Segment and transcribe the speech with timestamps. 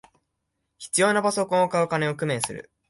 [0.79, 2.71] 必要なパソコンを買う金を工面する